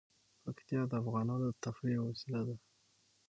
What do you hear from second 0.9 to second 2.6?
افغانانو د تفریح یوه وسیله ده.